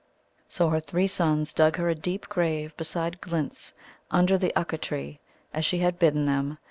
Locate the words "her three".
0.69-1.05